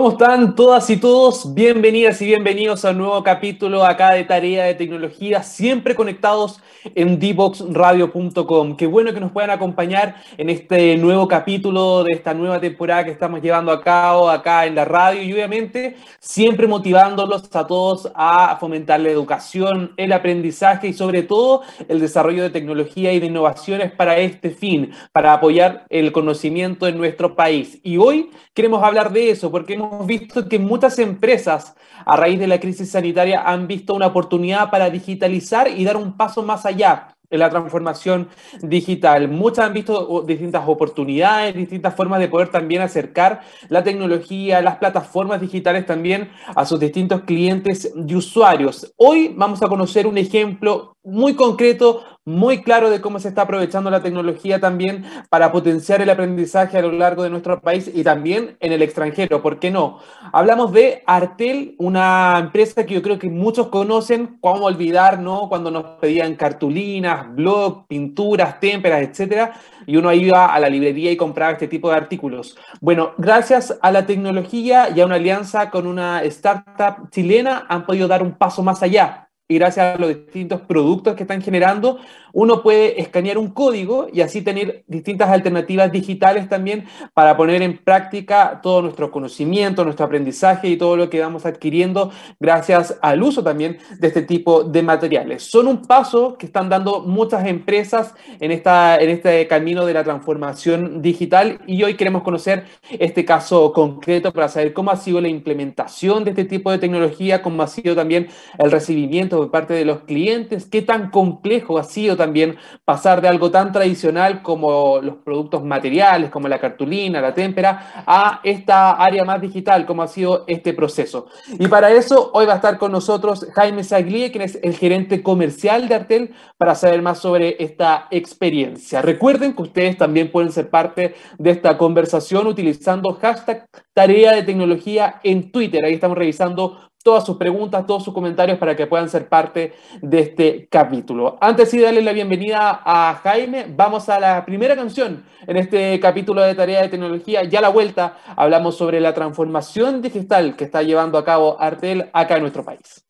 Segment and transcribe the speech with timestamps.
[0.00, 1.52] ¿Cómo están todas y todos?
[1.52, 6.58] Bienvenidas y bienvenidos a un nuevo capítulo acá de Tarea de Tecnología, siempre conectados
[6.94, 8.78] en dboxradio.com.
[8.78, 13.10] Qué bueno que nos puedan acompañar en este nuevo capítulo de esta nueva temporada que
[13.10, 18.56] estamos llevando a cabo acá en la radio y obviamente siempre motivándolos a todos a
[18.58, 23.92] fomentar la educación, el aprendizaje y sobre todo el desarrollo de tecnología y de innovaciones
[23.92, 27.78] para este fin, para apoyar el conocimiento en nuestro país.
[27.82, 31.74] Y hoy queremos hablar de eso porque hemos visto que muchas empresas
[32.04, 36.16] a raíz de la crisis sanitaria han visto una oportunidad para digitalizar y dar un
[36.16, 38.28] paso más allá en la transformación
[38.60, 39.28] digital.
[39.28, 45.40] Muchas han visto distintas oportunidades, distintas formas de poder también acercar la tecnología, las plataformas
[45.40, 48.92] digitales también a sus distintos clientes y usuarios.
[48.96, 53.90] Hoy vamos a conocer un ejemplo muy concreto, muy claro de cómo se está aprovechando
[53.90, 58.56] la tecnología también para potenciar el aprendizaje a lo largo de nuestro país y también
[58.60, 59.98] en el extranjero, ¿por qué no?
[60.32, 65.48] Hablamos de Artel, una empresa que yo creo que muchos conocen, cómo olvidar, ¿no?
[65.48, 69.54] Cuando nos pedían cartulinas, blog, pinturas, témperas, etcétera,
[69.86, 72.56] y uno iba a la librería y compraba este tipo de artículos.
[72.80, 78.06] Bueno, gracias a la tecnología y a una alianza con una startup chilena han podido
[78.06, 81.98] dar un paso más allá y gracias a los distintos productos que están generando,
[82.32, 86.84] uno puede escanear un código y así tener distintas alternativas digitales también
[87.14, 92.12] para poner en práctica todo nuestro conocimiento, nuestro aprendizaje y todo lo que vamos adquiriendo
[92.38, 95.42] gracias al uso también de este tipo de materiales.
[95.42, 100.04] Son un paso que están dando muchas empresas en, esta, en este camino de la
[100.04, 105.28] transformación digital y hoy queremos conocer este caso concreto para saber cómo ha sido la
[105.28, 109.86] implementación de este tipo de tecnología, cómo ha sido también el recibimiento por parte de
[109.86, 115.16] los clientes, qué tan complejo ha sido también pasar de algo tan tradicional como los
[115.16, 120.44] productos materiales, como la cartulina, la témpera, a esta área más digital, como ha sido
[120.46, 121.28] este proceso.
[121.58, 125.22] Y para eso hoy va a estar con nosotros Jaime Saglie, quien es el gerente
[125.22, 129.00] comercial de Artel, para saber más sobre esta experiencia.
[129.00, 133.64] Recuerden que ustedes también pueden ser parte de esta conversación utilizando hashtag
[133.94, 135.82] tarea de tecnología en Twitter.
[135.82, 139.72] Ahí estamos revisando todas sus preguntas, todos sus comentarios para que puedan ser parte
[140.02, 141.38] de este capítulo.
[141.40, 146.42] Antes de darle la bienvenida a Jaime, vamos a la primera canción en este capítulo
[146.42, 147.44] de Tarea de Tecnología.
[147.44, 152.10] Ya a la vuelta hablamos sobre la transformación digital que está llevando a cabo Artel
[152.12, 153.09] acá en nuestro país.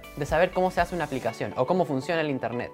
[0.15, 2.71] de saber cómo se hace una aplicación o cómo funciona el Internet.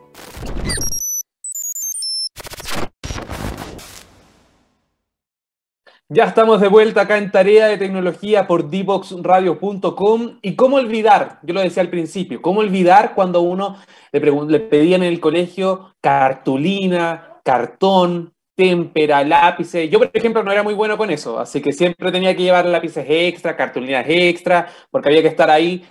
[6.09, 11.53] Ya estamos de vuelta acá en Tarea de Tecnología por dboxradio.com y cómo olvidar, yo
[11.53, 13.75] lo decía al principio, cómo olvidar cuando uno
[14.13, 19.89] le, le pedían en el colegio cartulina, cartón, témpera, lápices.
[19.89, 22.65] Yo, por ejemplo, no era muy bueno con eso, así que siempre tenía que llevar
[22.65, 25.85] lápices extra, cartulinas extra, porque había que estar ahí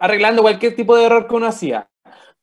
[0.00, 1.88] arreglando cualquier tipo de error que uno hacía.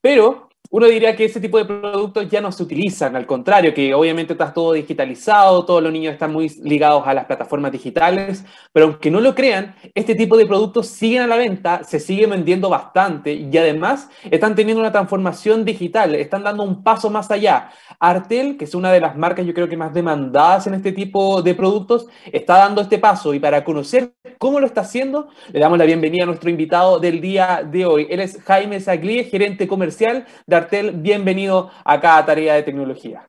[0.01, 3.91] Pero uno diría que ese tipo de productos ya no se utilizan, al contrario, que
[3.95, 8.85] obviamente está todo digitalizado, todos los niños están muy ligados a las plataformas digitales, pero
[8.85, 12.69] aunque no lo crean, este tipo de productos siguen a la venta, se siguen vendiendo
[12.69, 17.71] bastante y además están teniendo una transformación digital, están dando un paso más allá.
[17.99, 21.41] Artel, que es una de las marcas yo creo que más demandadas en este tipo
[21.41, 25.79] de productos, está dando este paso y para conocer cómo lo está haciendo, le damos
[25.79, 28.05] la bienvenida a nuestro invitado del día de hoy.
[28.11, 33.27] Él es Jaime Saglie, gerente comercial de Artel, bienvenido a Tarea de Tecnología.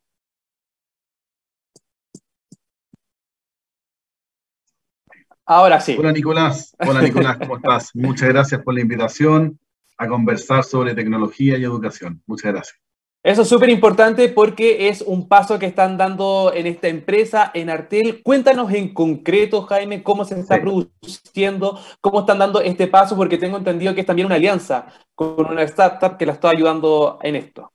[5.46, 5.96] Ahora sí.
[5.98, 7.90] Hola Nicolás, hola Nicolás, ¿cómo estás?
[7.94, 9.58] Muchas gracias por la invitación
[9.96, 12.22] a conversar sobre tecnología y educación.
[12.26, 12.89] Muchas gracias.
[13.22, 17.68] Eso es súper importante porque es un paso que están dando en esta empresa, en
[17.68, 18.22] Artel.
[18.22, 23.58] Cuéntanos en concreto, Jaime, cómo se está produciendo, cómo están dando este paso, porque tengo
[23.58, 27.70] entendido que es también una alianza con una startup que la está ayudando en esto.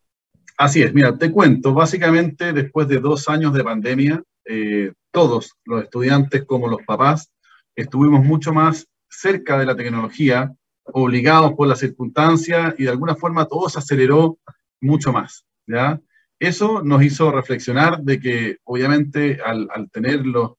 [0.57, 5.83] Así es, mira, te cuento, básicamente después de dos años de pandemia, eh, todos, los
[5.83, 7.29] estudiantes como los papás,
[7.75, 10.51] estuvimos mucho más cerca de la tecnología,
[10.85, 14.39] obligados por las circunstancias y de alguna forma todo se aceleró
[14.81, 15.45] mucho más.
[15.67, 15.99] ¿ya?
[16.39, 20.53] Eso nos hizo reflexionar de que obviamente al, tener los,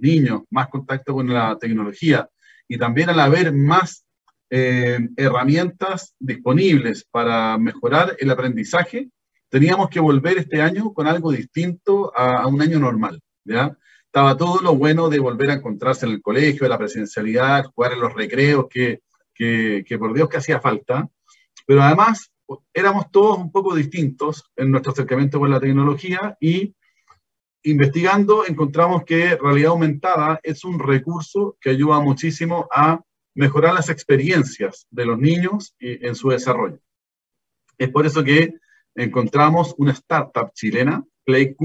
[0.00, 2.28] niños más contacto con la tecnología
[2.68, 4.06] y también al haber más
[4.50, 9.08] eh, herramientas disponibles para mejorar el aprendizaje,
[9.48, 13.20] teníamos que volver este año con algo distinto a, un año normal.
[13.44, 13.76] ¿ya?
[14.04, 18.00] Estaba todo lo bueno de volver a encontrarse en el colegio, la presencialidad, jugar en
[18.00, 19.00] los recreos, que,
[19.34, 21.08] que por Dios que hacía falta,
[21.66, 22.30] pero además
[22.72, 26.74] éramos todos un poco distintos en nuestro acercamiento con la tecnología y
[27.62, 33.00] investigando encontramos que realidad aumentada es un recurso que ayuda muchísimo a
[33.34, 36.78] mejorar las experiencias de los niños en su desarrollo.
[37.76, 38.54] Es por eso que
[38.94, 41.58] encontramos una startup chilena, PlayQ,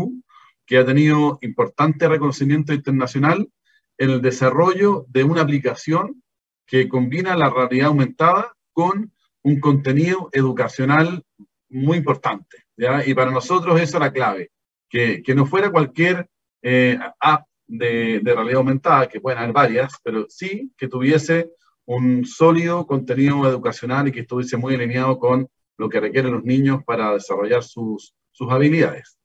[0.66, 3.50] que ha tenido importante reconocimiento internacional
[3.98, 6.24] en el desarrollo de una aplicación
[6.66, 9.14] que combina la realidad aumentada con
[9.44, 11.24] un contenido educacional
[11.70, 12.66] muy importante.
[13.06, 14.52] Y para nosotros eso era clave,
[14.90, 16.28] que, que no fuera cualquier
[16.62, 21.52] eh, app de, de, realidad aumentada, que pueden haber varias, pero sí que tuviese
[21.86, 25.48] un sólido contenido educacional y que estuviese muy alineado con
[25.78, 29.18] lo que requieren los niños para desarrollar sus, sus habilidades.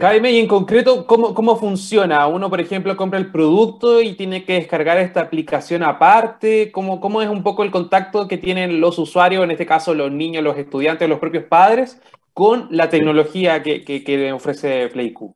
[0.00, 2.26] Jaime, y en concreto, ¿cómo, ¿cómo funciona?
[2.28, 6.70] Uno, por ejemplo, compra el producto y tiene que descargar esta aplicación aparte.
[6.70, 10.12] ¿Cómo, ¿Cómo es un poco el contacto que tienen los usuarios, en este caso los
[10.12, 12.00] niños, los estudiantes, los propios padres,
[12.32, 15.34] con la tecnología que, que, ofrece PlayQ?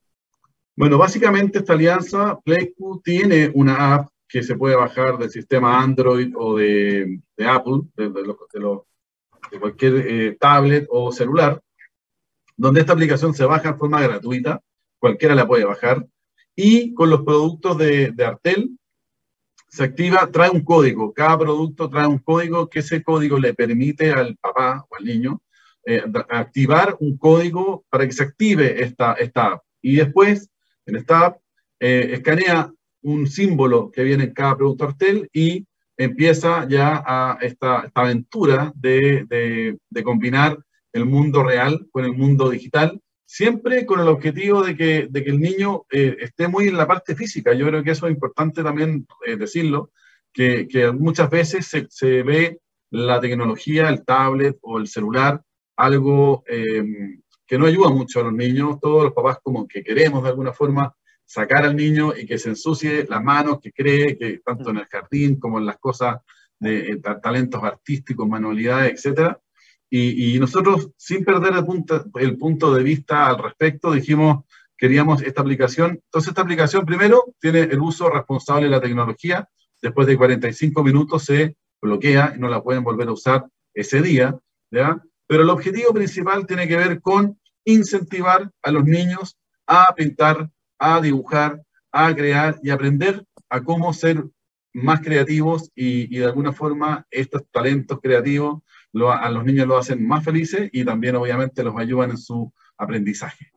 [0.76, 6.32] Bueno, básicamente esta alianza, PlayQ tiene una app que se puede bajar del sistema Android
[6.36, 11.60] o de, de Apple, de, de, cualquier eh, tablet o celular,
[12.56, 14.60] donde esta aplicación se baja en forma gratuita,
[14.98, 16.06] cualquiera la puede bajar,
[16.54, 18.78] y con los productos de, Artel
[19.68, 24.12] se activa, trae un código, cada producto trae un código que ese código le permite
[24.12, 25.40] al papá o al niño
[25.86, 29.62] eh, activar un código para que se active esta, esta app.
[29.80, 30.50] Y después,
[30.84, 31.38] en esta app,
[31.80, 32.70] eh, escanea
[33.00, 35.66] un símbolo que viene en cada producto Artel y
[35.96, 40.58] empieza ya a esta, aventura de, de, de combinar
[40.92, 45.30] el mundo real con el mundo digital, siempre con el objetivo de que, de que
[45.30, 47.54] el niño eh, esté muy en la parte física.
[47.54, 49.90] Yo creo que eso es importante también eh, decirlo,
[50.32, 52.58] que, que, muchas veces se, se, ve
[52.90, 55.42] la tecnología, el tablet o el celular,
[55.76, 58.78] algo em, que no ayuda mucho a los niños.
[58.80, 60.94] Todos los papás como que queremos de alguna forma
[61.24, 64.86] sacar al niño y que se ensucie las manos, que cree que tanto en el
[64.86, 66.18] jardín como en las cosas
[66.58, 69.40] de, eh, talentos artísticos, manualidades, etcétera,
[69.94, 75.42] y, nosotros, sin perder el punto, el punto de vista al respecto, dijimos, queríamos esta
[75.42, 76.00] aplicación.
[76.02, 79.46] Entonces, esta aplicación, primero, tiene el uso responsable de la tecnología.
[79.82, 83.44] Después de 45 minutos se bloquea y no la pueden volver a usar
[83.74, 84.34] ese día.
[84.70, 84.98] ¿ya?
[85.26, 91.02] Pero el objetivo principal tiene que ver con incentivar a los niños a pintar, a
[91.02, 94.24] dibujar, a crear y aprender a cómo ser
[94.72, 98.62] más creativos y, y de alguna forma estos talentos creativos
[99.12, 103.52] a los niños lo hacen más felices y también obviamente los ayudan en su aprendizaje.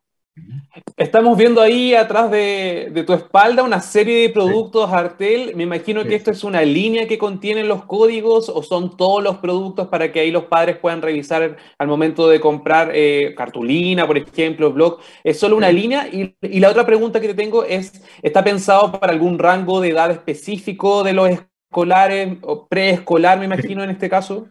[0.97, 5.55] Estamos viendo ahí atrás de, tu espalda una serie de productos Artel.
[5.55, 9.37] Me imagino que esto es una línea que contiene los códigos o son todos los
[9.37, 14.17] productos para que ahí los padres puedan revisar al momento de comprar eh, cartulina, por
[14.17, 14.99] ejemplo, blog.
[15.23, 16.07] ¿Es solo una línea?
[16.07, 19.89] Y, y, la otra pregunta que te tengo es, ¿está pensado para algún rango de
[19.89, 24.47] edad específico de los escolares o preescolar, me imagino, en este caso?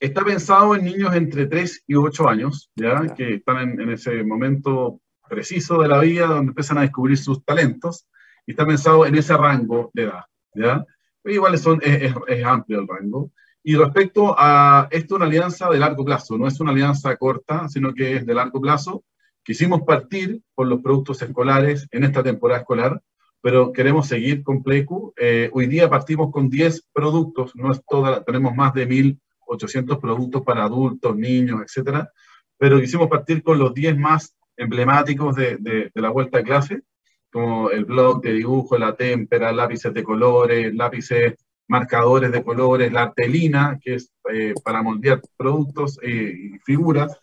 [0.00, 3.14] Está pensado en niños entre 3 y 8 años, ¿ya?
[3.14, 8.06] que están en, ese momento preciso de la vida donde empiezan a descubrir sus talentos,
[8.46, 10.24] y está pensado en ese rango de edad.
[10.54, 10.84] ¿ya?
[11.24, 12.14] Igual son, es,
[12.44, 13.30] amplio el rango.
[13.62, 17.94] Y respecto a esto, una alianza de largo plazo, no es una alianza corta, sino
[17.94, 19.04] que es de largo plazo.
[19.44, 23.00] Quisimos partir por los productos escolares en esta temporada escolar,
[23.40, 25.14] pero queremos seguir con Playcu.
[25.16, 29.20] Eh, hoy día partimos con 10 productos, no es toda, tenemos más de 1000
[29.52, 32.10] 800 productos para adultos, niños, etcétera,
[32.58, 36.82] pero quisimos partir con los 10 más emblemáticos de, la vuelta de clase,
[37.30, 41.34] como el blog de dibujo, la témpera, lápices de colores, lápices
[41.68, 47.18] marcadores de colores, la artelina, que es eh, para moldear productos eh, y figuras,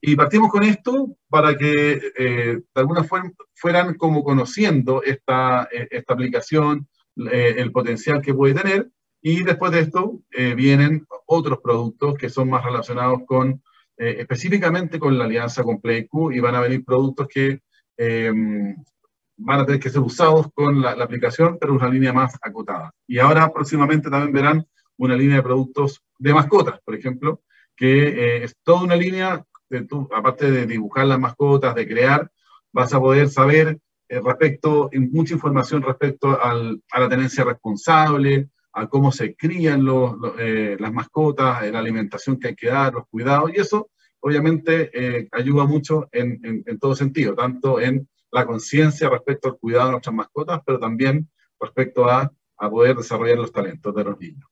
[0.00, 6.14] Y partimos con esto para que eh, de alguna forma fueran como conociendo esta, esta
[6.14, 6.86] aplicación,
[7.32, 10.20] eh, el potencial que puede tener, y después de esto
[10.56, 13.62] vienen otros productos que son más relacionados con,
[13.96, 17.60] específicamente con la alianza con PlayQ, y van a venir productos que
[19.36, 22.92] van a tener que ser usados con la, la aplicación, pero una línea más acotada.
[23.06, 27.42] Y ahora próximamente también verán una línea de productos de mascotas, por ejemplo,
[27.76, 29.44] que es toda una línea
[30.14, 32.30] aparte de dibujar las mascotas, de crear,
[32.72, 38.48] vas a poder saber eh, respecto, mucha información respecto al, a la tenencia responsable,
[38.80, 43.06] a cómo se crían los, eh, las mascotas, la alimentación que hay que dar, los
[43.08, 48.46] cuidados, y eso obviamente eh, ayuda mucho en, en, en, todo sentido, tanto en la
[48.46, 51.28] conciencia respecto al cuidado de nuestras mascotas, pero también
[51.60, 54.48] respecto a, a poder desarrollar los talentos de los niños.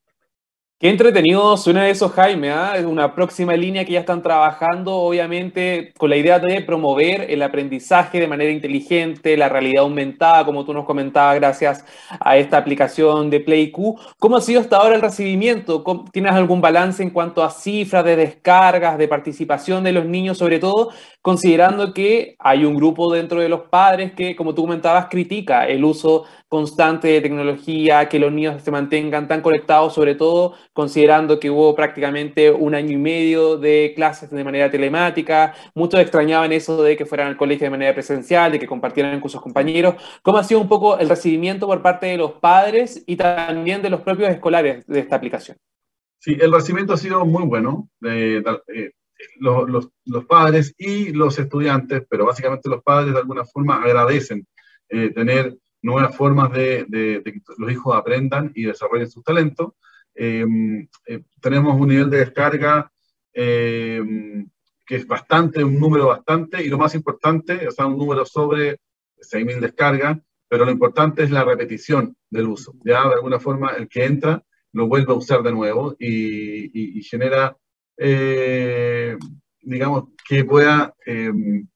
[0.78, 2.48] Qué entretenido suena eso, Jaime.
[2.50, 2.84] ¿eh?
[2.84, 8.20] Una próxima línea que ya están trabajando, obviamente, con la idea de promover el aprendizaje
[8.20, 11.82] de manera inteligente, la realidad aumentada, como tú nos comentabas, gracias
[12.20, 13.96] a esta aplicación de PlayQ.
[14.18, 15.82] ¿Cómo ha sido hasta ahora el recibimiento?
[16.12, 20.58] ¿Tienes algún balance en cuanto a cifras de descargas, de participación de los niños, sobre
[20.58, 20.90] todo
[21.22, 25.84] considerando que hay un grupo dentro de los padres que, como tú comentabas, critica el
[25.84, 31.48] uso constante de tecnología, que los niños se mantengan tan conectados, sobre todo considerando que
[31.48, 36.98] hubo prácticamente un año y medio de clases de manera telemática, muchos extrañaban eso de
[36.98, 39.94] que fueran al colegio de manera presencial, de que compartieran con sus compañeros.
[40.20, 43.88] ¿Cómo ha sido un poco el recibimiento por parte de los padres y también de
[43.88, 45.56] los propios escolares de esta aplicación?
[46.18, 47.88] Sí, el recibimiento ha sido muy bueno.
[48.04, 48.42] Eh,
[49.40, 54.46] los, los, padres y los estudiantes, pero básicamente los padres de alguna forma agradecen
[54.90, 59.72] eh, tener nuevas formas de, de, de, que los hijos aprendan y desarrollen sus talentos.
[60.16, 62.90] Em, eh, tenemos un nivel de descarga
[63.32, 64.48] em,
[64.86, 68.78] que es bastante, un número bastante, y lo más importante, o sea, un número sobre
[69.18, 70.18] 6.000 descargas,
[70.48, 72.74] pero lo importante es la repetición del uso.
[72.84, 74.42] Ya de alguna forma el que entra
[74.72, 77.56] lo vuelve a usar de nuevo y, y, y genera,
[77.98, 79.16] eh,
[79.60, 81.66] digamos, que pueda em,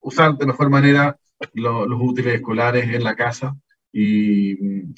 [0.00, 1.18] usar de mejor manera
[1.54, 3.56] los, los útiles escolares en la casa
[3.92, 4.52] y,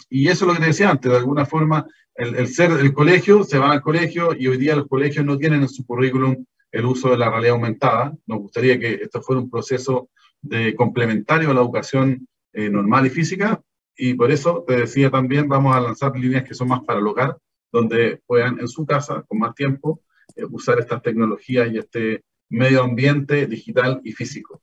[0.08, 1.86] y, eso es lo que te decía antes, de alguna forma,
[2.20, 5.62] el, ser el colegio, se va al colegio y hoy día los colegios no tienen
[5.62, 8.14] en su currículum el uso de la realidad aumentada.
[8.26, 10.10] Nos gustaría que esto fuera un proceso
[10.42, 13.60] de complementario a la educación eh, normal y física
[13.96, 17.06] y por eso te decía también, vamos a lanzar líneas que son más para el
[17.06, 17.36] hogar,
[17.72, 20.02] donde puedan en su casa, con más tiempo,
[20.36, 24.60] eh, usar estas tecnologías y este medio ambiente digital y físico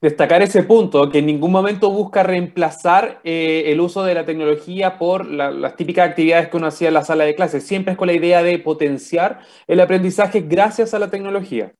[0.00, 4.98] destacar ese punto, que en ningún momento busca reemplazar eh, el uso de la tecnología
[4.98, 7.66] por la, las típicas actividades que uno hacía en la sala de clases.
[7.66, 11.72] Siempre es con la idea de potenciar el aprendizaje gracias a la tecnología.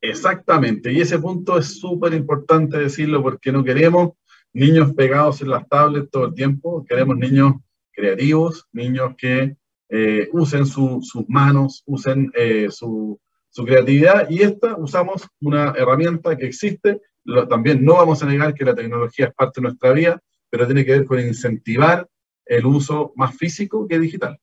[0.00, 4.10] Exactamente, y ese punto es súper importante decirlo porque no queremos
[4.52, 7.54] niños pegados en las tablets todo el tiempo, queremos niños
[7.92, 9.56] creativos, niños que
[9.88, 16.36] eh, usen su, sus manos, usen eh, su, su creatividad y esta usamos una herramienta
[16.36, 17.00] que existe
[17.48, 20.84] también no vamos a negar que la tecnología es parte de nuestra vida, pero tiene
[20.84, 22.08] que ver con incentivar
[22.44, 24.38] el uso más físico que digital.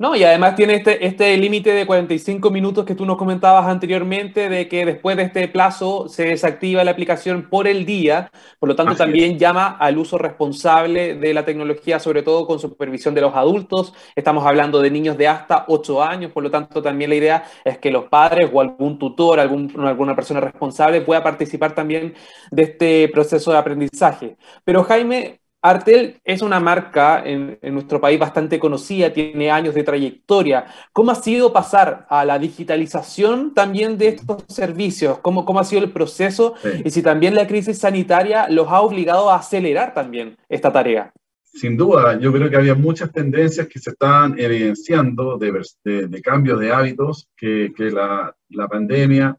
[0.00, 4.48] No, y además tiene este, este límite de 45 minutos que tú nos comentabas anteriormente,
[4.48, 8.76] de que después de este plazo se desactiva la aplicación por el día, por lo
[8.76, 9.38] tanto Así también es.
[9.38, 13.92] llama al uso responsable de la tecnología, sobre todo con supervisión de los adultos.
[14.14, 17.78] Estamos hablando de niños de hasta 8 años, por lo tanto también la idea es
[17.78, 22.14] que los padres o algún tutor, algún, alguna persona responsable pueda participar también
[22.52, 24.36] de este proceso de aprendizaje.
[24.64, 29.82] Pero Jaime, Artel es una marca en, en, nuestro país bastante conocida, tiene años de
[29.82, 30.66] trayectoria.
[30.92, 35.18] ¿Cómo ha sido pasar a la digitalización también de estos servicios?
[35.18, 36.54] ¿Cómo, cómo ha sido el proceso?
[36.62, 36.82] Sí.
[36.84, 41.12] Y si también la crisis sanitaria los ha obligado a acelerar también esta tarea.
[41.42, 46.22] Sin duda, yo creo que había muchas tendencias que se estaban evidenciando de, de, de
[46.22, 49.36] cambios de hábitos, que, que la, la, pandemia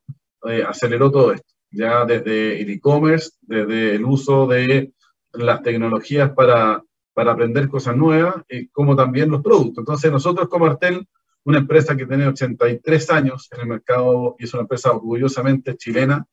[0.50, 1.48] eh, aceleró todo esto.
[1.72, 4.92] Ya desde el e-commerce, desde el uso de
[5.34, 6.84] las tecnologías para,
[7.14, 9.80] para aprender cosas nuevas, y como también los productos.
[9.80, 11.08] Entonces, nosotros como Artel,
[11.44, 16.26] una empresa que tiene 83 años en el mercado y es una empresa orgullosamente chilena,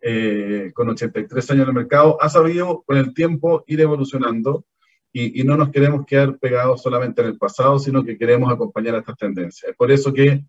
[0.00, 4.64] eh, con 83 años en el mercado, ha sabido con el tiempo ir evolucionando
[5.12, 8.94] y, y, no nos queremos quedar pegados solamente en el pasado, sino que queremos acompañar
[8.94, 9.70] a estas tendencias.
[9.70, 10.42] Es por eso que,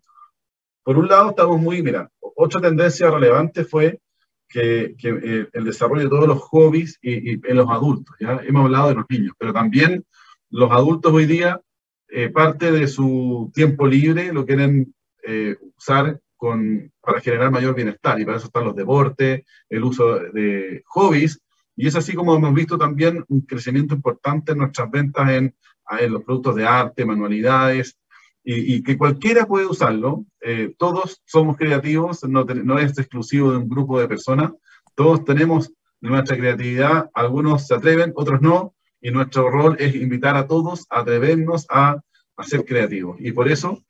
[0.82, 4.00] por un lado, estamos muy, mira, otra tendencia relevante fue
[4.48, 8.14] que, que eh, el desarrollo de todos los hobbies y, y, en los adultos.
[8.20, 8.40] ¿ya?
[8.44, 10.04] Hemos hablado de los niños, pero también
[10.50, 11.60] los adultos hoy día,
[12.08, 18.20] eh, parte de su tiempo libre lo quieren eh, usar con, para generar mayor bienestar
[18.20, 21.40] y para eso están los deportes, el uso de hobbies
[21.76, 25.54] y es así como hemos visto también un crecimiento importante en nuestras ventas en,
[25.98, 27.96] en los productos de arte, manualidades,
[28.44, 30.26] y, que cualquiera puede usarlo.
[30.40, 34.52] Eh, todos somos creativos, no, es exclusivo de un grupo de personas.
[34.94, 40.46] Todos tenemos nuestra creatividad, algunos se atreven, otros no, y nuestro rol es invitar a
[40.46, 42.00] todos a atrevernos a,
[42.36, 43.16] a ser creativos.
[43.20, 43.82] Y por eso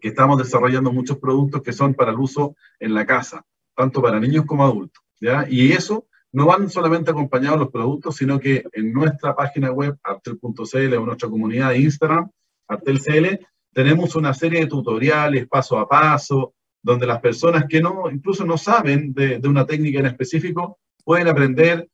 [0.00, 3.44] que estamos desarrollando muchos productos que son para el uso en la casa,
[3.74, 5.02] tanto para niños como adultos.
[5.20, 5.46] ¿ya?
[5.48, 10.94] Y eso no van solamente acompañados los productos, sino que en nuestra página web, artel.cl
[10.94, 12.30] o nuestra comunidad de Instagram,
[12.68, 18.42] artelcl, tenemos una serie de tutoriales paso a paso, donde las personas que no, incluso
[18.46, 21.86] no saben de, una técnica en específico, pueden aprender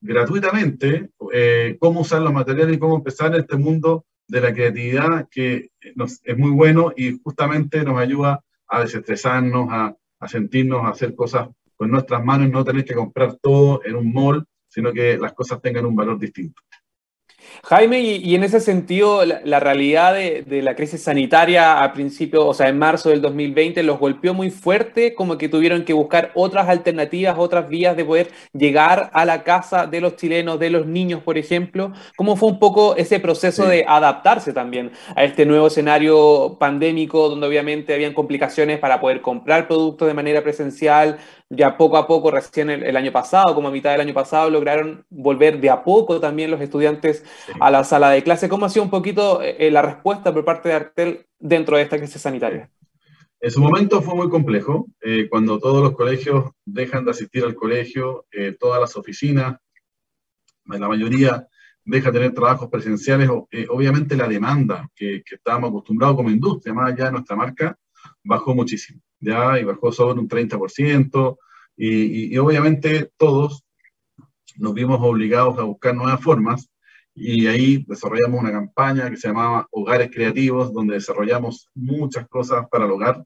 [0.00, 5.70] gratuitamente eh, cómo usar los materiales y cómo empezar este mundo de la creatividad que
[5.80, 9.94] es muy bueno y justamente nos ayuda a desestresarnos, a,
[10.26, 14.44] sentirnos, a hacer cosas con nuestras manos, no tener que comprar todo en un mall,
[14.66, 16.60] sino que las cosas tengan un valor distinto.
[17.64, 22.68] Jaime, y, en ese sentido, la, realidad de, la crisis sanitaria a principio, o sea,
[22.68, 27.36] en marzo del 2020, los golpeó muy fuerte, como que tuvieron que buscar otras alternativas,
[27.38, 31.36] otras vías de poder llegar a la casa de los chilenos, de los niños, por
[31.36, 31.92] ejemplo.
[32.16, 37.46] ¿Cómo fue un poco ese proceso de adaptarse también a este nuevo escenario pandémico, donde
[37.46, 41.18] obviamente habían complicaciones para poder comprar productos de manera presencial,
[41.50, 45.04] ya poco a poco, recién el, año pasado, como a mitad del año pasado, lograron
[45.08, 47.24] volver de a poco también los estudiantes
[47.60, 48.48] a la sala de clase.
[48.48, 51.84] ¿Cómo ha sido un poquito eh, eh, la respuesta por parte de Artel dentro de
[51.84, 52.70] esta crisis sanitaria?
[53.40, 57.54] En su momento fue muy complejo, eh, cuando todos los colegios dejan de asistir al
[57.54, 58.26] colegio,
[58.58, 59.58] todas las oficinas,
[60.64, 61.46] la mayoría
[61.84, 66.92] deja de tener trabajos presenciales, obviamente la demanda que, que estábamos acostumbrados como industria, más
[66.92, 67.78] allá de nuestra marca,
[68.24, 69.58] bajó muchísimo, ¿ya?
[69.58, 71.38] Y bajó sobre un 30%,
[71.76, 73.64] y, y, obviamente todos
[74.56, 76.70] nos vimos obligados a buscar nuevas formas,
[77.14, 82.84] y ahí desarrollamos una campaña que se llamaba Hogares Creativos, donde desarrollamos muchas cosas para
[82.84, 83.24] el hogar.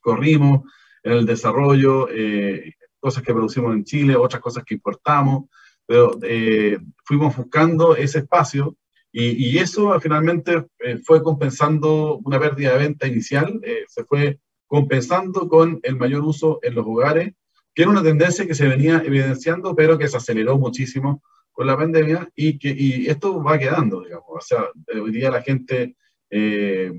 [0.00, 0.62] Corrimos
[1.02, 5.44] en el desarrollo, eh, cosas que producimos en Chile, otras cosas que importamos,
[5.86, 8.76] pero eh, fuimos buscando ese espacio
[9.12, 14.38] y, eso finalmente eh, fue compensando una pérdida de venta inicial, eh, se fue
[14.70, 17.34] compensando con el mayor uso en los hogares,
[17.74, 21.76] que era una tendencia que se venía evidenciando, pero que se aceleró muchísimo con la
[21.76, 24.28] pandemia y que esto va quedando, digamos.
[24.28, 25.96] O sea, hoy día la gente,
[26.30, 26.92] eh,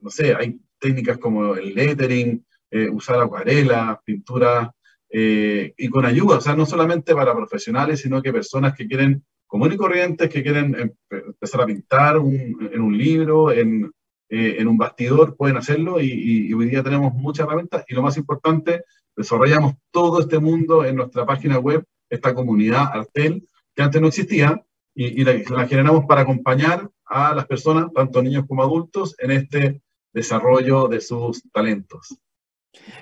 [0.00, 2.46] no sé, hay técnicas como el lettering,
[2.92, 4.72] usar acuarelas, pintura,
[5.10, 9.74] y con ayuda, o sea, no solamente para profesionales, sino que personas que quieren comunes
[9.74, 13.90] y corrientes que quieren em, empezar a pintar en un libro, en,
[14.28, 18.16] eh, en, un bastidor, pueden hacerlo y, hoy día tenemos muchas herramientas y lo más
[18.16, 18.84] importante,
[19.16, 24.62] desarrollamos todo este mundo en nuestra página web, esta comunidad Artel, que antes no existía
[24.94, 30.88] y, la generamos para acompañar a las personas, tanto niños como adultos, en este desarrollo
[30.88, 32.18] de sus talentos.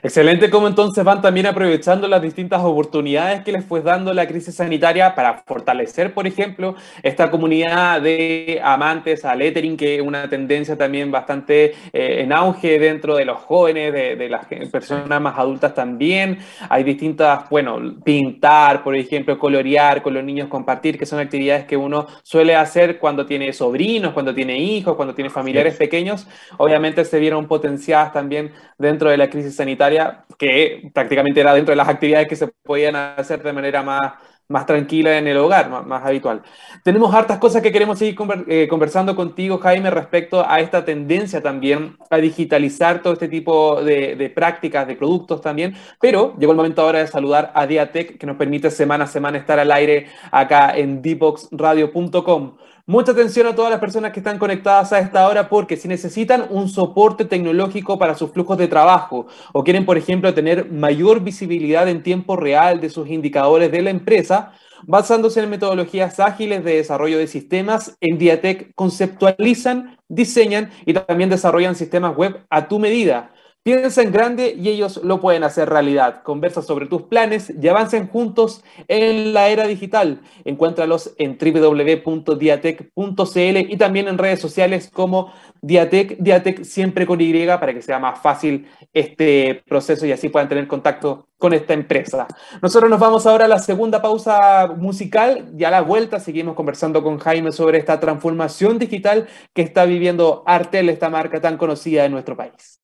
[0.02, 4.54] Excelente cómo entonces van también aprovechando las distintas oportunidades que les fue dando la crisis
[4.54, 10.76] sanitaria para fortalecer, por ejemplo, esta comunidad de amantes a lettering, que es una tendencia
[10.76, 16.38] también bastante eh, en auge dentro de los jóvenes, de, las personas más adultas también.
[16.68, 21.76] Hay distintas, bueno, pintar, por ejemplo, colorear con los niños, compartir, que son actividades que
[21.76, 26.26] uno suele hacer cuando tiene sobrinos, cuando tiene hijos, cuando tiene familiares pequeños.
[26.58, 31.72] Obviamente se vieron potenciadas también dentro de la crisis sanitaria sanitaria, que prácticamente era dentro
[31.72, 34.12] de las actividades que se podían hacer de manera más,
[34.48, 36.42] más tranquila en el hogar, más, habitual.
[36.82, 41.96] Tenemos hartas cosas que queremos seguir eh, conversando contigo, Jaime, respecto a esta tendencia también
[42.10, 46.98] a digitalizar todo este tipo de, prácticas, de productos también, pero llegó el momento ahora
[46.98, 51.00] de saludar a Diatec, que nos permite semana a semana estar al aire acá en
[51.00, 52.56] dboxradio.com.
[52.86, 56.44] Mucha atención a todas las personas que están conectadas a esta hora porque si necesitan
[56.50, 61.88] un soporte tecnológico para sus flujos de trabajo o quieren, por ejemplo, tener mayor visibilidad
[61.88, 67.16] en tiempo real de sus indicadores de la empresa, basándose en metodologías ágiles de desarrollo
[67.16, 73.33] de sistemas, en Diatec conceptualizan, diseñan y también desarrollan sistemas web a tu medida
[73.64, 76.22] Piensa en grande y ellos lo pueden hacer realidad.
[76.22, 80.20] Conversa sobre tus planes y avancen juntos en la era digital.
[80.44, 82.90] Encuéntralos en www.diatec.cl
[83.38, 88.20] y también en redes sociales como Diatec, Diatec siempre con Y para que sea más
[88.20, 92.26] fácil este proceso y así puedan tener contacto con esta empresa.
[92.60, 97.02] Nosotros nos vamos ahora a la segunda pausa musical y a la vuelta seguimos conversando
[97.02, 102.12] con Jaime sobre esta transformación digital que está viviendo Artel, esta marca tan conocida en
[102.12, 102.83] nuestro país.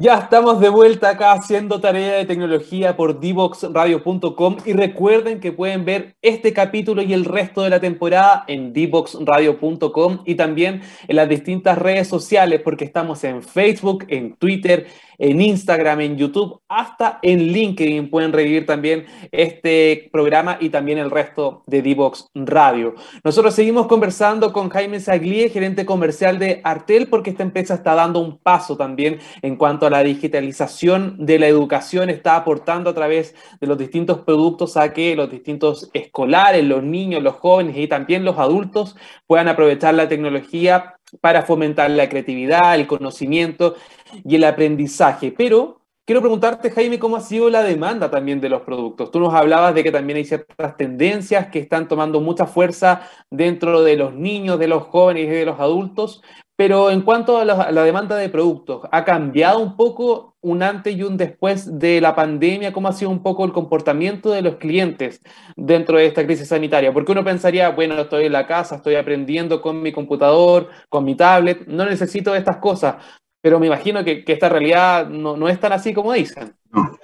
[0.00, 5.84] Ya estamos de vuelta acá haciendo tarea de tecnología por divoxradio.com y recuerden que pueden
[5.84, 11.28] ver este capítulo y el resto de la temporada en divoxradio.com y también en las
[11.28, 14.86] distintas redes sociales porque estamos en Facebook, en Twitter,
[15.18, 18.08] en Instagram, en YouTube, hasta en LinkedIn.
[18.08, 22.94] Pueden revivir también este programa y también el resto de Divox Radio.
[23.24, 28.20] Nosotros seguimos conversando con Jaime Saglie, gerente comercial de Artel, porque esta empresa está dando
[28.20, 33.34] un paso también en cuanto a la digitalización de la educación, está aportando a través
[33.60, 38.24] de los distintos productos a que los distintos escolares, los niños, los jóvenes y también
[38.24, 43.76] los adultos puedan aprovechar la tecnología para fomentar la creatividad, el conocimiento
[44.24, 45.32] y el aprendizaje.
[45.36, 49.10] Pero quiero preguntarte, Jaime, cómo ha sido la demanda también de los productos.
[49.10, 53.82] Tú nos hablabas de que también hay ciertas tendencias que están tomando mucha fuerza dentro
[53.82, 56.22] de los niños, de los jóvenes y de los adultos.
[56.58, 61.04] Pero en cuanto a la, demanda de productos, ¿ha cambiado un poco un antes y
[61.04, 62.72] un después de la pandemia?
[62.72, 65.20] ¿Cómo ha sido un poco el comportamiento de los clientes
[65.54, 66.92] dentro de esta crisis sanitaria?
[66.92, 71.14] Porque uno pensaría, bueno, estoy en la casa, estoy aprendiendo con mi computador, con mi
[71.14, 72.96] tablet, no necesito estas cosas,
[73.40, 76.54] pero me imagino que, esta realidad no, es tan así como dicen.
[76.70, 76.98] No,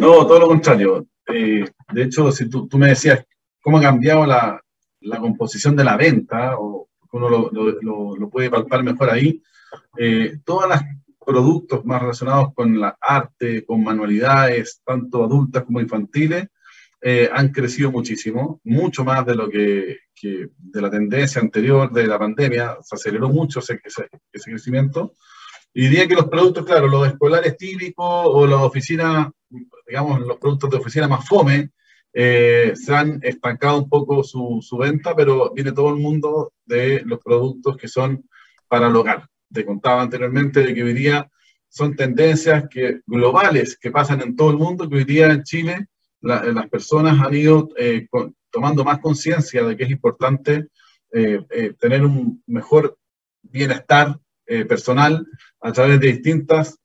[0.00, 1.06] no todo lo contrario.
[1.26, 3.24] Eh, de hecho, si tú, me decías
[3.60, 4.60] cómo ha cambiado la,
[5.00, 9.40] la composición de la venta o uno lo, puede palpar mejor ahí.
[9.96, 10.80] Eh, todos los
[11.24, 16.48] productos más relacionados con la arte, con manualidades, tanto adultas como infantiles,
[17.00, 22.18] eh, han crecido muchísimo, mucho más de lo que, de la tendencia anterior de la
[22.18, 25.14] pandemia, se aceleró mucho ese, ese, crecimiento.
[25.76, 29.28] Y diría que los productos, claro, los escolares típicos o las oficinas,
[29.86, 31.70] digamos, los productos de oficina más fome,
[32.16, 37.02] eh, se han estancado un poco su, su, venta, pero viene todo el mundo de
[37.04, 38.24] los productos que son
[38.68, 39.26] para el hogar.
[39.52, 41.28] Te contaba anteriormente de que hoy día
[41.68, 45.88] son tendencias que, globales que pasan en todo el mundo, que hoy día en Chile
[46.20, 48.06] las personas han ido eh,
[48.50, 50.68] tomando más conciencia de que es importante
[51.12, 52.96] eh, tener un mejor
[53.42, 54.18] bienestar
[54.68, 55.26] personal
[55.64, 56.78] a través de distintas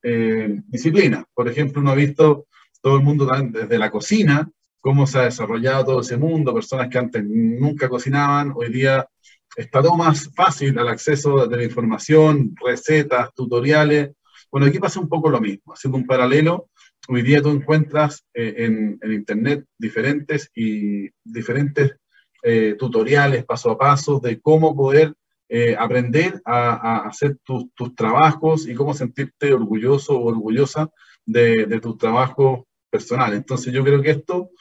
[0.68, 1.26] disciplinas.
[1.34, 2.48] Por ejemplo, uno ha visto
[2.82, 6.98] todo el mundo desde la cocina, cómo se ha desarrollado todo ese mundo, personas que
[6.98, 9.08] antes nunca cocinaban, hoy día
[9.56, 14.12] está todo más fácil al acceso de la información, recetas, tutoriales.
[14.52, 16.70] Bueno, aquí pasa un poco lo mismo, haciendo un paralelo.
[17.08, 18.66] Hoy día tú encuentras eh,
[19.02, 21.96] en, Internet diferentes y diferentes
[22.42, 25.14] eh, tutoriales paso a paso de cómo poder
[25.50, 30.90] eh, aprender a, hacer tus trabajos y cómo sentirte orgulloso o orgullosa
[31.26, 33.38] de, de tus trabajos personales.
[33.40, 34.52] Entonces yo creo que esto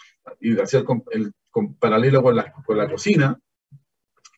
[0.40, 3.38] y hacer el, con, paralelo con la, con la cocina,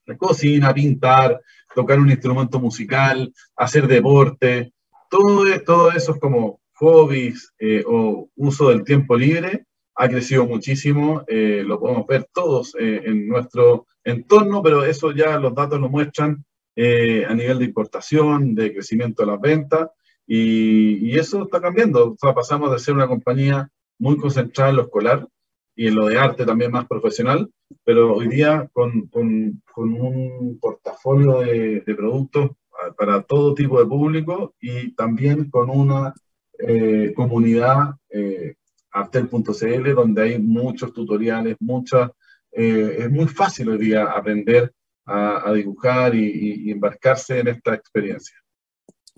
[0.06, 1.40] la cocina, pintar,
[1.74, 4.72] tocar un instrumento musical, hacer deporte,
[5.08, 9.66] todo, todo eso es como hobbies eh, o uso del tiempo libre,
[10.00, 15.38] ha crecido muchísimo, eh, lo podemos ver todos eh, en nuestro entorno, pero eso ya
[15.38, 16.44] los datos lo muestran
[16.76, 19.90] a nivel de importación, de crecimiento de las ventas,
[20.26, 22.12] y, eso está cambiando.
[22.12, 25.28] O sea, pasamos de ser una compañía muy concentrada en lo escolar
[25.76, 27.50] y en lo de arte también más profesional,
[27.84, 32.52] pero hoy día con, con, con un portafolio de, de, productos
[32.96, 36.14] para todo tipo de público y también con una
[36.62, 37.94] eh, comunidad
[39.94, 42.10] donde hay muchos tutoriales, muchas,
[42.52, 44.72] eh, es muy fácil hoy día aprender
[45.06, 48.36] a, dibujar y embarcarse en esta experiencia.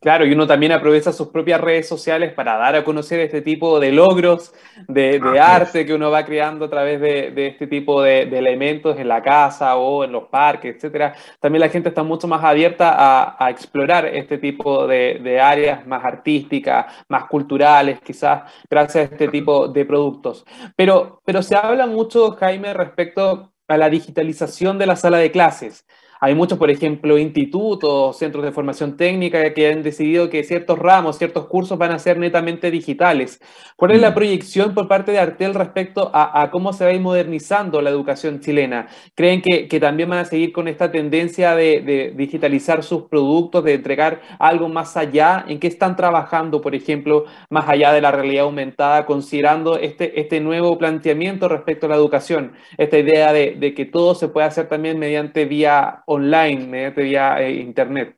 [0.02, 3.78] Claro, y uno también aprovecha sus propias redes sociales para dar a conocer este tipo
[3.78, 4.52] de logros
[4.88, 9.22] de, arte que uno va creando a través de, este tipo de, elementos en la
[9.22, 11.14] casa o en los parques, etcétera.
[11.38, 16.86] También la gente está mucho más abierta a, explorar este tipo de, áreas más artísticas,
[17.08, 20.44] más culturales, quizás gracias a este tipo de productos.
[20.74, 25.86] Pero, pero se habla mucho, Jaime, respecto a la digitalización de la sala de clases.
[26.24, 31.18] Hay muchos, por ejemplo, institutos, centros de formación técnica que han decidido que ciertos ramos,
[31.18, 33.40] ciertos cursos van a ser netamente digitales.
[33.74, 34.14] ¿Cuál es la mm.
[34.14, 38.38] proyección por parte de Artel respecto a, cómo se va a ir modernizando la educación
[38.38, 38.86] chilena?
[39.16, 44.20] ¿Creen que, también van a seguir con esta tendencia de, digitalizar sus productos, de entregar
[44.38, 45.44] algo más allá?
[45.48, 50.38] ¿En qué están trabajando, por ejemplo, más allá de la realidad aumentada, considerando este, este
[50.38, 52.52] nuevo planteamiento respecto a la educación?
[52.78, 57.42] Esta idea de, de que todo se puede hacer también mediante vía online, mediante vía
[57.42, 58.16] eh, Internet.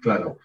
[0.00, 0.38] Claro.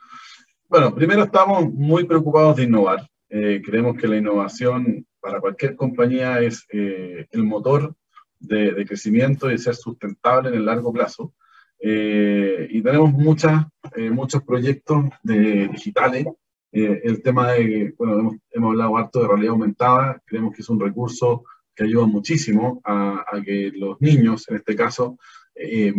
[0.69, 3.07] Bueno, primero estamos muy preocupados de innovar.
[3.29, 7.95] Eh, creemos que la innovación para cualquier compañía es eh, el motor
[8.39, 11.33] de, crecimiento y de ser sustentable en el largo plazo.
[11.79, 13.65] y tenemos muchas,
[14.11, 16.25] muchos proyectos de, digitales.
[16.71, 21.43] el tema de, bueno, hemos, hablado harto de realidad aumentada, creemos que es un recurso
[21.75, 25.17] que ayuda muchísimo a que los niños, en este caso,
[25.55, 25.93] eh,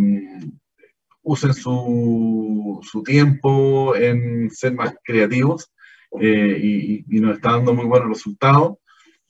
[1.23, 5.71] usen su, su, tiempo en ser más creativos
[6.19, 8.77] eh, y, nos está dando muy buenos resultados.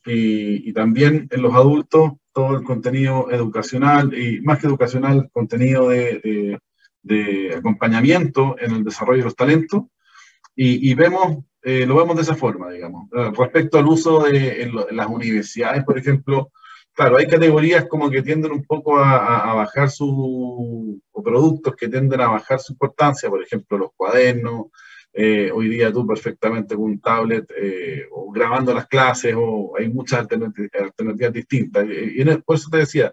[0.04, 6.58] Y, también en los adultos, todo el contenido educacional y más que educacional, contenido de,
[7.02, 9.84] de, acompañamiento en el desarrollo de los talentos.
[10.56, 13.08] Y, vemos, eh, lo vemos de esa forma, digamos.
[13.36, 16.50] Respecto al uso de las universidades, por ejemplo,
[16.94, 22.20] claro, hay categorías como que tienden un poco a, bajar su, o productos que tienden
[22.20, 24.66] a bajar su importancia, por ejemplo, los cuadernos.
[25.16, 29.88] Eh, hoy día tú perfectamente con un tablet eh, o grabando las clases, o hay
[29.88, 31.86] muchas alternativas, distintas.
[31.88, 33.12] Y, por eso te decía,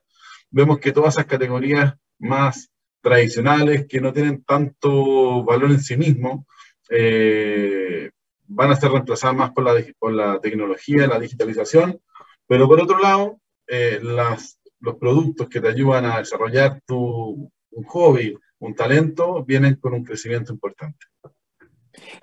[0.50, 6.46] vemos que todas esas categorías más tradicionales, que no tienen tanto valor en sí mismo,
[6.90, 8.10] eh,
[8.48, 12.00] van a ser reemplazadas más por la, por la tecnología, la digitalización,
[12.48, 13.42] pero por otro lado,
[13.74, 19.76] eh, las, los productos que te ayudan a desarrollar tu un hobby, un talento, vienen
[19.76, 21.06] con un crecimiento importante.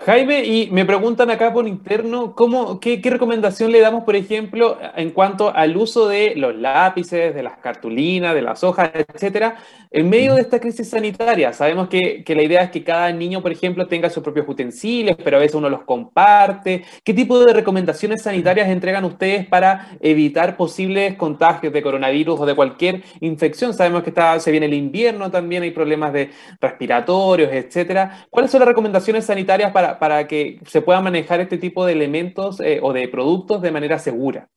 [0.05, 5.11] Jaime, y me preguntan acá por interno, ¿cómo, qué, recomendación le damos, por ejemplo, en
[5.11, 9.57] cuanto al uso de los lápices, de las cartulinas, de las hojas, etcétera,
[9.91, 11.53] en medio de esta crisis sanitaria?
[11.53, 15.37] Sabemos que, la idea es que cada niño, por ejemplo, tenga sus propios utensilios, pero
[15.37, 16.85] a veces uno los comparte.
[17.05, 22.55] ¿Qué tipo de recomendaciones sanitarias entregan ustedes para evitar posibles contagios de coronavirus o de
[22.55, 23.75] cualquier infección?
[23.75, 28.27] Sabemos que está, se viene el invierno también, hay problemas de respiratorios, etcétera.
[28.31, 32.61] ¿Cuáles son las recomendaciones sanitarias para para, que se pueda manejar este tipo de elementos
[32.61, 34.49] eh, o de productos de manera segura?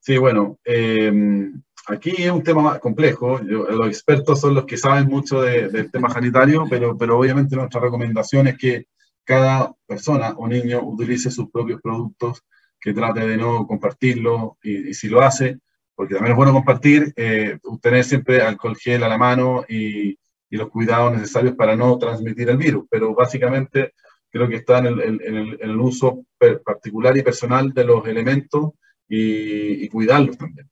[0.00, 3.38] Sí, bueno, em, aquí es un tema más complejo.
[3.38, 8.48] los expertos son los que saben mucho del tema sanitario, pero, pero obviamente nuestra recomendación
[8.48, 8.86] es que
[9.24, 12.44] cada persona o niño utilice sus propios productos,
[12.78, 15.58] que trate de no compartirlo y, si lo hace,
[15.94, 20.18] porque también es bueno compartir, eh, tener siempre alcohol gel a la mano y,
[20.50, 23.92] y los cuidados necesarios para no transmitir el virus, pero básicamente
[24.34, 26.24] creo que está en el, uso
[26.64, 28.72] particular y personal de los elementos
[29.08, 30.68] y, cuidarlos también.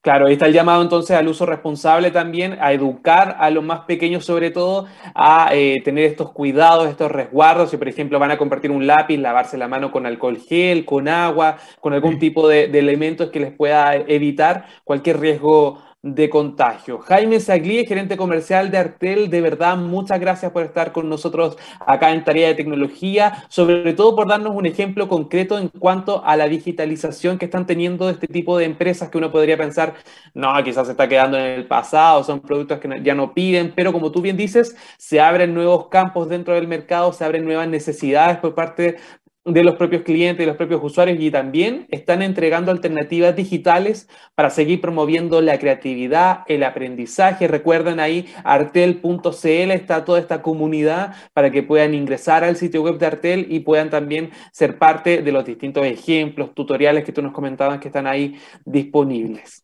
[0.00, 3.80] Claro, ahí está el llamado entonces al uso responsable también, a educar a los más
[3.86, 8.38] pequeños sobre todo, a eh, tener estos cuidados, estos resguardos, si por ejemplo van a
[8.38, 12.68] compartir un lápiz, lavarse la mano con alcohol gel, con agua, con algún tipo de,
[12.68, 16.98] de elementos que les pueda evitar cualquier riesgo de contagio.
[16.98, 22.12] Jaime Saglie, gerente comercial de Artel, de verdad, muchas gracias por estar con nosotros acá
[22.12, 26.46] en Tarea de Tecnología, sobre todo por darnos un ejemplo concreto en cuanto a la
[26.46, 29.94] digitalización que están teniendo este tipo de empresas que uno podría pensar,
[30.34, 33.90] no, quizás se está quedando en el pasado, son productos que ya no piden, pero
[33.90, 38.36] como tú bien dices, se abren nuevos campos dentro del mercado, se abren nuevas necesidades
[38.36, 38.96] por parte
[39.44, 44.48] de los propios clientes y los propios usuarios y también están entregando alternativas digitales para
[44.48, 47.46] seguir promoviendo la creatividad, el aprendizaje.
[47.46, 53.06] Recuerden ahí artel.cl está toda esta comunidad para que puedan ingresar al sitio web de
[53.06, 57.80] Artel y puedan también ser parte de los distintos ejemplos, tutoriales que tú nos comentabas
[57.80, 59.62] que están ahí disponibles.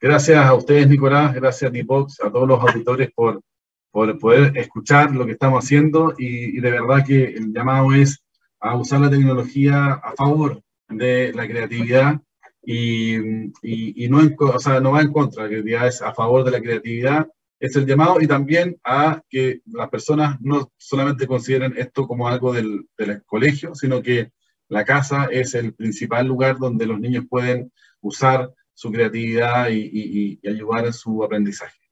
[0.00, 3.40] Gracias a ustedes, Nicolás, gracias a a todos los auditores por,
[3.90, 8.22] por poder escuchar lo que estamos haciendo y de verdad que el llamado es
[8.60, 12.20] a usar la tecnología a favor de la creatividad
[12.62, 13.16] y,
[13.62, 16.60] y, no, o sea, no va en contra, la creatividad es a favor de la
[16.60, 17.26] creatividad,
[17.60, 22.52] es el llamado y también a que las personas no solamente consideren esto como algo
[22.52, 24.32] del, del colegio, sino que
[24.68, 30.48] la casa es el principal lugar donde los niños pueden usar su creatividad y, y
[30.48, 31.87] ayudar en su aprendizaje.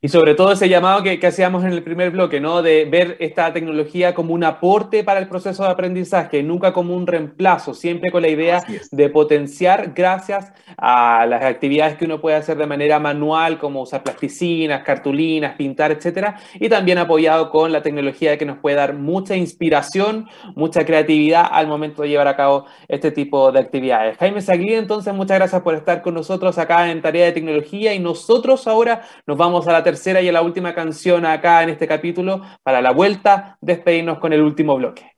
[0.00, 2.62] Y sobre todo ese llamado que, que, hacíamos en el primer bloque, ¿no?
[2.62, 7.06] De ver esta tecnología como un aporte para el proceso de aprendizaje, nunca como un
[7.06, 12.56] reemplazo, siempre con la idea de potenciar gracias a las actividades que uno puede hacer
[12.58, 18.38] de manera manual, como usar plasticinas, cartulinas, pintar, etcétera, y también apoyado con la tecnología
[18.38, 23.10] que nos puede dar mucha inspiración, mucha creatividad al momento de llevar a cabo este
[23.10, 24.16] tipo de actividades.
[24.18, 27.98] Jaime Sagli, entonces, muchas gracias por estar con nosotros acá en Tarea de Tecnología y
[27.98, 32.42] nosotros ahora nos vamos a la tercera y la última canción acá en este capítulo.
[32.62, 35.12] Para la vuelta, despedirnos con el último bloque.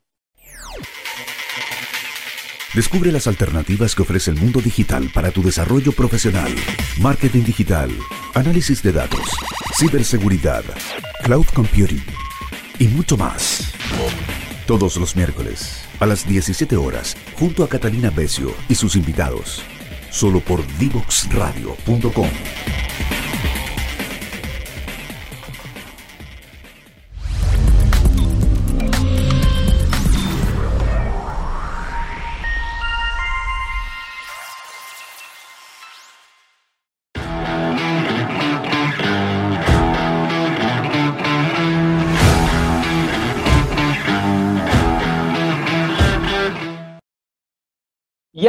[2.73, 6.55] Descubre las alternativas que ofrece el mundo digital para tu desarrollo profesional.
[7.01, 7.91] Marketing digital,
[8.35, 9.29] análisis de datos,
[9.77, 10.63] ciberseguridad,
[11.25, 12.05] cloud computing
[12.79, 13.75] y mucho más.
[14.69, 19.63] Todos los miércoles a las 17 horas, junto a Catalina Becio y sus invitados.
[20.11, 22.29] Solo por divoxradio.com.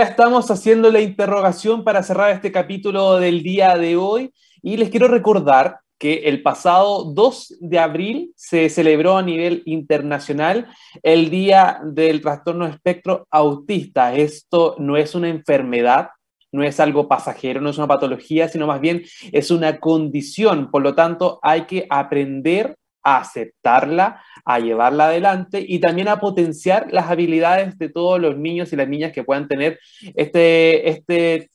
[0.01, 4.33] Estamos haciendo la interrogación para cerrar este capítulo del día de hoy
[4.63, 10.67] y les quiero recordar que el pasado 2 de abril se celebró a nivel internacional
[11.03, 14.15] el Día del Trastorno Espectro Autista.
[14.15, 16.09] Esto no es una enfermedad,
[16.51, 20.71] no es algo pasajero, no es una patología, sino más bien es una condición.
[20.71, 26.87] Por lo tanto, hay que aprender a aceptarla, a llevarla adelante y también a potenciar
[26.91, 29.79] las habilidades de todos los niños y las niñas que puedan tener
[30.15, 31.51] este, este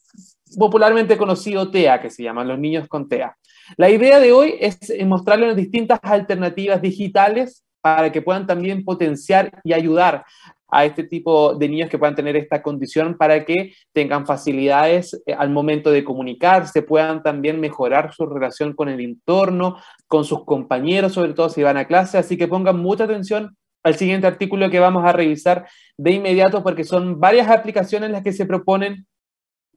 [0.59, 3.37] popularmente conocido TEA, que se llaman los niños con TEA.
[3.77, 9.73] La idea de hoy es mostrarles distintas alternativas digitales para que puedan también potenciar y
[9.73, 10.25] ayudar
[10.69, 15.33] a este tipo de niños que puedan tener esta condición para que tengan facilidades eh,
[15.33, 19.77] al momento de comunicarse, puedan también mejorar su relación con el entorno,
[20.09, 22.19] con sus compañeros, sobre todo si van a clase.
[22.19, 26.83] Así que pongan mucha atención al siguiente artículo que vamos a revisar de inmediato porque
[26.83, 29.07] son varias aplicaciones las que se proponen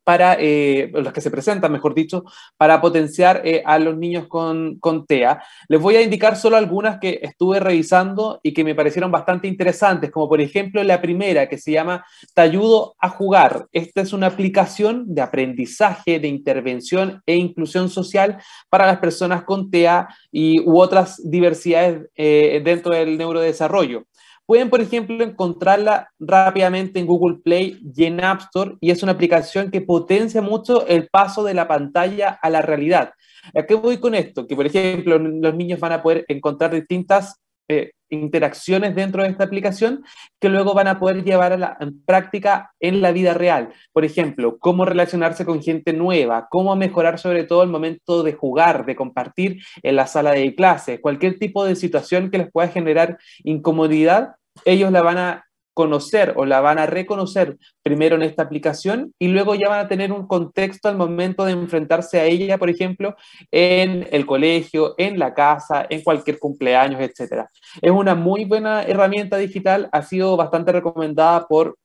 [0.04, 2.24] para, eh, los que se presentan, mejor dicho,
[2.58, 5.42] para potenciar eh, a los niños con, con, TEA.
[5.68, 10.12] Les voy a indicar solo algunas que estuve revisando y que me parecieron bastante interesantes,
[10.12, 13.68] como por ejemplo la primera que se llama Te ayudo a jugar.
[13.72, 18.38] Esta es una aplicación de aprendizaje, de intervención e inclusión social
[18.70, 24.06] para las personas con TEA y, u otras diversidades eh, dentro del neurodesarrollo.
[24.50, 29.12] Pueden, por ejemplo, encontrarla rápidamente en Google Play y en App Store y es una
[29.12, 33.12] aplicación que potencia mucho el paso de la pantalla a la realidad.
[33.54, 34.48] ¿A qué voy con esto?
[34.48, 37.36] Que, por ejemplo, los niños van a poder encontrar distintas
[37.68, 40.04] eh, interacciones dentro de esta aplicación
[40.40, 41.78] que luego van a poder llevar a la,
[42.08, 43.70] práctica en la vida real.
[43.94, 48.88] Por ejemplo, cómo relacionarse con gente nueva, cómo mejorar sobre todo el momento de jugar,
[48.88, 53.20] de compartir en la sala de clase, cualquier tipo de situación que les pueda generar
[53.44, 55.46] incomodidad ellos la van a
[55.80, 59.88] conocer o la van a reconocer primero en esta aplicación y luego ya van a
[59.88, 63.16] tener un contexto al momento de enfrentarse a ella, por ejemplo,
[63.50, 67.46] en el colegio, en la casa, en cualquier cumpleaños, etc.
[67.82, 71.78] Es una muy buena herramienta digital, ha sido bastante recomendada por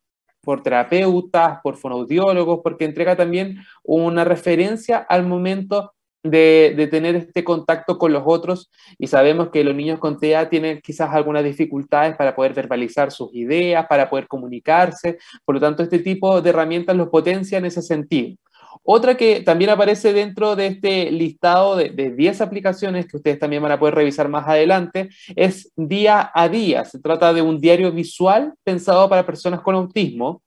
[0.45, 5.94] por terapeutas, por fonoaudiólogos, porque entrega también una referencia al momento
[6.25, 10.81] de, tener este contacto con los otros y sabemos que los niños con TEA tienen
[10.81, 15.99] quizás algunas dificultades para poder verbalizar sus ideas, para poder comunicarse, por lo tanto este
[15.99, 18.37] tipo de herramientas los potencia en ese sentido.
[18.83, 23.63] Otra que también aparece dentro de este listado de, de 10 aplicaciones que ustedes también
[23.63, 26.85] van a poder revisar más adelante es Día a Día.
[26.85, 30.43] Se trata de un diario visual pensado para personas con autismo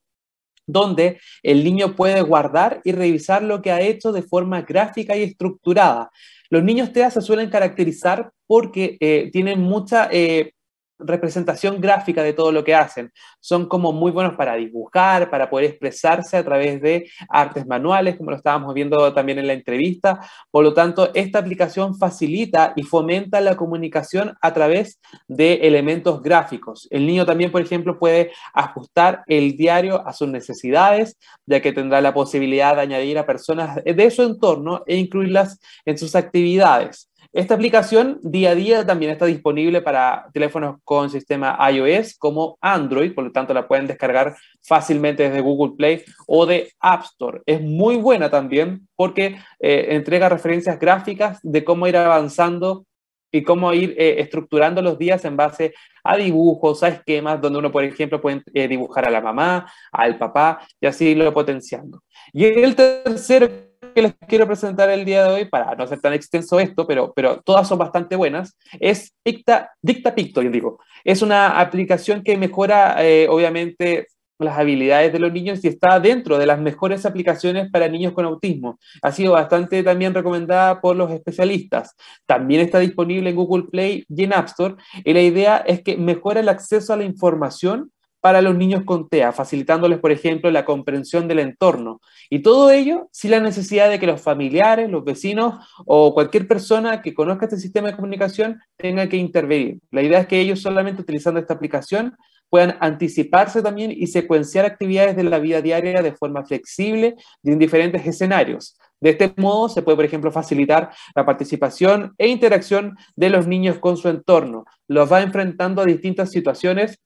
[0.67, 5.23] donde el niño puede guardar y revisar lo que ha hecho de forma gráfica y
[5.23, 6.11] estructurada.
[6.49, 10.53] Los niños TEA se suelen caracterizar porque eh, tienen mucha eh,
[10.99, 13.11] representación gráfica de todo lo que hacen.
[13.39, 18.31] Son como muy buenos para dibujar, para poder expresarse a través de artes manuales, como
[18.31, 20.19] lo estábamos viendo también en la entrevista.
[20.51, 26.87] Por lo tanto, esta aplicación facilita y fomenta la comunicación a través de elementos gráficos.
[26.91, 32.01] El niño también, por ejemplo, puede ajustar el diario a sus necesidades, ya que tendrá
[32.01, 37.09] la posibilidad de añadir a personas de su entorno e incluirlas en sus actividades.
[37.37, 43.13] Esta aplicación día a día también está disponible para teléfonos con sistema iOS como Android,
[43.13, 47.43] por lo tanto la pueden descargar fácilmente desde Google Play o de App Store.
[47.45, 52.87] Es muy buena también porque eh, entrega referencias gráficas de cómo ir avanzando
[53.31, 57.71] y cómo ir eh, estructurando los días en base a dibujos, a esquemas, donde uno,
[57.71, 62.01] por ejemplo, puede eh, dibujar a la mamá, al papá y así lo potenciando.
[62.33, 63.66] Y el tercero
[63.97, 67.13] que les quiero presentar el día de hoy, para no ser tan extenso esto, pero,
[67.15, 70.77] pero todas son bastante buenas, es Dicta, Dicta Picto, digo.
[71.03, 74.05] Es una aplicación que mejora, eh, obviamente,
[74.37, 78.25] las habilidades de los niños y está dentro de las mejores aplicaciones para niños con
[78.25, 78.77] autismo.
[79.01, 81.95] Ha sido bastante también recomendada por los especialistas.
[82.27, 84.75] También está disponible en Google Play y en App Store.
[85.03, 89.07] Y la idea es que mejora el acceso a la información para los niños con
[89.07, 92.01] TEA, facilitándoles, por ejemplo, la comprensión del entorno.
[92.29, 95.55] Y todo ello sin la necesidad de que los familiares, los vecinos
[95.85, 99.79] o cualquier persona que conozca este sistema de comunicación tenga que intervenir.
[99.91, 102.15] La idea es que ellos solamente utilizando esta aplicación
[102.49, 107.59] puedan anticiparse también y secuenciar actividades de la vida diaria de forma flexible y en
[107.59, 108.77] diferentes escenarios.
[108.99, 113.77] De este modo se puede, por ejemplo, facilitar la participación e interacción de los niños
[113.79, 114.65] con su entorno.
[114.87, 116.99] Los va enfrentando a distintas situaciones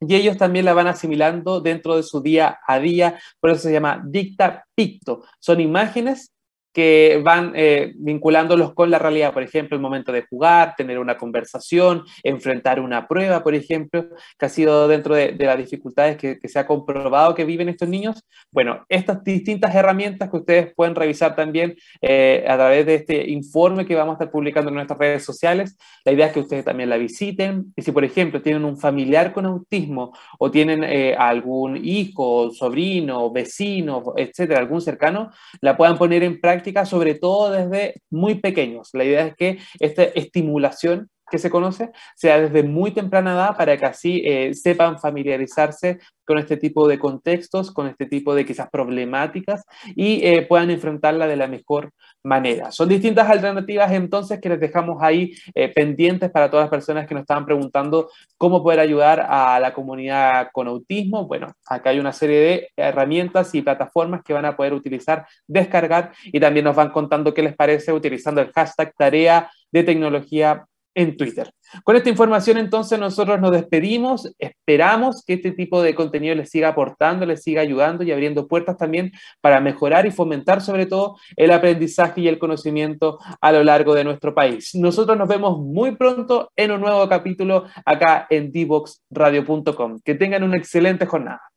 [0.00, 3.72] y ellos también la van asimilando dentro de su día a día, por eso se
[3.72, 5.22] llama dicta picto.
[5.38, 6.33] Son imágenes
[6.74, 11.16] que van eh, vinculándolos con la realidad, por ejemplo, el momento de jugar, tener una
[11.16, 16.58] conversación, enfrentar una prueba, por ejemplo, que ha sido dentro de, las dificultades que, se
[16.58, 18.24] ha comprobado que viven estos niños.
[18.50, 23.86] Bueno, estas distintas herramientas que ustedes pueden revisar también eh, a través de este informe
[23.86, 26.90] que vamos a estar publicando en nuestras redes sociales, la idea es que ustedes también
[26.90, 27.72] la visiten.
[27.76, 33.30] Y si, por ejemplo, tienen un familiar con autismo o tienen eh, algún hijo, sobrino,
[33.30, 38.90] vecino, etcétera, algún cercano, la puedan poner en práctica sobre todo desde muy pequeños.
[38.92, 43.76] La idea es que esta estimulación que se conoce sea desde muy temprana edad para
[43.76, 48.70] que así eh, sepan familiarizarse con este tipo de contextos, con este tipo de quizás
[48.70, 49.64] problemáticas
[49.96, 51.90] y eh, puedan enfrentarla de la mejor
[52.22, 52.70] manera.
[52.70, 57.14] Son distintas alternativas entonces que les dejamos ahí eh, pendientes para todas las personas que
[57.14, 58.08] nos estaban preguntando
[58.38, 61.26] cómo poder ayudar a la comunidad con autismo.
[61.26, 66.12] Bueno, acá hay una serie de herramientas y plataformas que van a poder utilizar, descargar
[66.26, 70.64] y también nos van contando qué les parece utilizando el hashtag tarea de tecnología
[70.94, 71.50] en Twitter.
[71.82, 76.68] Con esta información entonces nosotros nos despedimos, esperamos que este tipo de contenido les siga
[76.68, 81.50] aportando, les siga ayudando y abriendo puertas también para mejorar y fomentar sobre todo el
[81.50, 84.74] aprendizaje y el conocimiento a lo largo de nuestro país.
[84.74, 90.00] Nosotros nos vemos muy pronto en un nuevo capítulo acá en dboxradio.com.
[90.04, 91.53] Que tengan una excelente jornada.